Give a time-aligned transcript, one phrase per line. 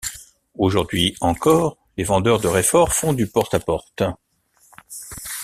[0.57, 4.01] Aujourd'hui encore, les vendeurs de raiforts font du porte à porte.